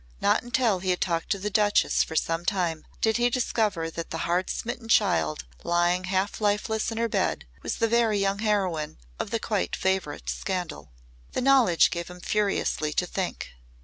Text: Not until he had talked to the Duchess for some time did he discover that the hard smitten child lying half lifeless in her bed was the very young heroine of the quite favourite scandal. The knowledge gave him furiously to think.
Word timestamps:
Not 0.19 0.41
until 0.41 0.79
he 0.79 0.89
had 0.89 0.99
talked 0.99 1.29
to 1.29 1.37
the 1.37 1.51
Duchess 1.51 2.01
for 2.01 2.15
some 2.15 2.43
time 2.43 2.87
did 3.01 3.17
he 3.17 3.29
discover 3.29 3.91
that 3.91 4.09
the 4.09 4.17
hard 4.25 4.49
smitten 4.49 4.89
child 4.89 5.45
lying 5.63 6.05
half 6.05 6.41
lifeless 6.41 6.89
in 6.91 6.97
her 6.97 7.07
bed 7.07 7.45
was 7.61 7.75
the 7.75 7.87
very 7.87 8.17
young 8.17 8.39
heroine 8.39 8.97
of 9.19 9.29
the 9.29 9.39
quite 9.39 9.75
favourite 9.75 10.27
scandal. 10.27 10.91
The 11.33 11.41
knowledge 11.41 11.91
gave 11.91 12.07
him 12.07 12.19
furiously 12.19 12.93
to 12.93 13.05
think. 13.05 13.49